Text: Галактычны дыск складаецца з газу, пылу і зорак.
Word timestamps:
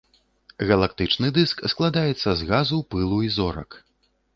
Галактычны 0.71 1.29
дыск 1.37 1.63
складаецца 1.75 2.29
з 2.43 2.51
газу, 2.51 2.85
пылу 2.93 3.25
і 3.31 3.35
зорак. 3.41 3.83